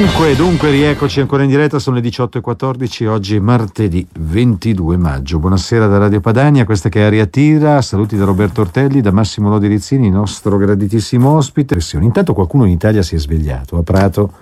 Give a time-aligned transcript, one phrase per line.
[0.00, 5.38] Dunque, dunque, rieccoci ancora in diretta, sono le 18.14, oggi martedì 22 maggio.
[5.38, 9.50] Buonasera da Radio Padania, questa che è Aria Tira, saluti da Roberto Ortelli, da Massimo
[9.50, 11.78] Lodi Rizzini, nostro graditissimo ospite.
[12.00, 14.32] Intanto qualcuno in Italia si è svegliato, a Prato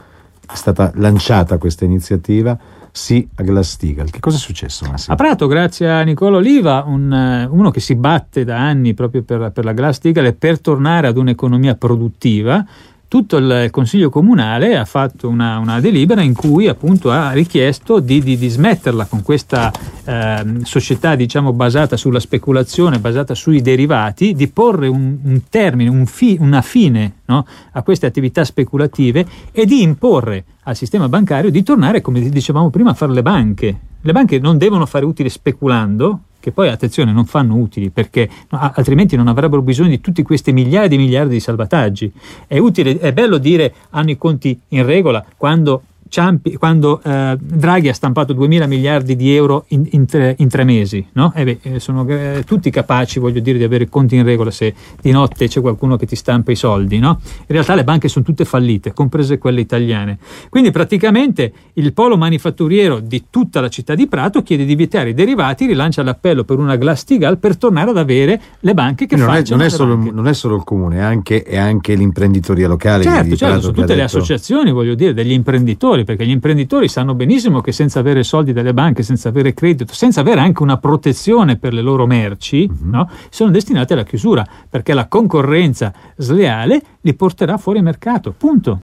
[0.49, 2.57] è stata lanciata questa iniziativa
[2.93, 4.11] sì a Glass-Steagall.
[4.11, 5.15] Che cosa è successo Massimo?
[5.15, 9.25] A Prato, grazie a Nicola Oliva, un, eh, uno che si batte da anni proprio
[9.25, 12.65] per, per la Glass-Steagall e per tornare ad un'economia produttiva,
[13.09, 18.21] tutto il Consiglio Comunale ha fatto una, una delibera in cui appunto ha richiesto di,
[18.23, 19.73] di, di smetterla con questa
[20.05, 26.05] eh, società diciamo basata sulla speculazione, basata sui derivati, di porre un, un termine, un
[26.05, 31.63] fi, una fine no, a queste attività speculative e di imporre al sistema bancario di
[31.63, 33.79] tornare, come dicevamo prima, a fare le banche.
[34.03, 38.73] Le banche non devono fare utile speculando, che poi attenzione non fanno utili perché no,
[38.75, 42.13] altrimenti non avrebbero bisogno di tutti questi migliaia di miliardi di salvataggi.
[42.47, 47.89] È utile, è bello dire hanno i conti in regola quando Ciampi, quando eh, Draghi
[47.89, 51.33] ha stampato 2 mila miliardi di euro in, in, tre, in tre, mesi, no?
[51.35, 54.51] eh beh, eh, sono eh, tutti capaci, voglio dire, di avere i conti in regola
[54.51, 57.21] se di notte c'è qualcuno che ti stampa i soldi, no?
[57.23, 60.19] In realtà le banche sono tutte fallite, comprese quelle italiane.
[60.49, 65.15] Quindi praticamente il polo manifatturiero di tutta la città di Prato chiede di vietare i
[65.15, 69.43] derivati, rilancia l'appello per una Glass-Steagall per tornare ad avere le banche che non è,
[69.49, 73.03] non, è solo, non è solo il comune, è anche, è anche l'imprenditoria locale.
[73.03, 77.15] Certo, certo, sono tutte le associazioni, voglio dire, degli imprenditori imprenditori, perché gli imprenditori sanno
[77.15, 81.57] benissimo che senza avere soldi dalle banche, senza avere credito, senza avere anche una protezione
[81.57, 82.91] per le loro merci, mm-hmm.
[82.91, 88.35] no, sono destinati alla chiusura, perché la concorrenza sleale li porterà fuori mercato.
[88.37, 88.81] Punto.